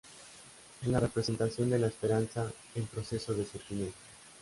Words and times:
Es 0.81 0.87
la 0.87 0.99
representación 0.99 1.69
de 1.69 1.77
la 1.77 1.85
esperanza 1.85 2.51
en 2.73 2.87
proceso 2.87 3.35
de 3.35 3.45
surgimiento. 3.45 3.99